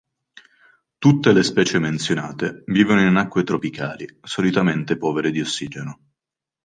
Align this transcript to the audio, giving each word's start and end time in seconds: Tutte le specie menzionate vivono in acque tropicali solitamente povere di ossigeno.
Tutte 0.97 1.31
le 1.31 1.43
specie 1.43 1.77
menzionate 1.77 2.63
vivono 2.65 3.05
in 3.07 3.15
acque 3.17 3.43
tropicali 3.43 4.07
solitamente 4.23 4.97
povere 4.97 5.29
di 5.29 5.41
ossigeno. 5.41 5.99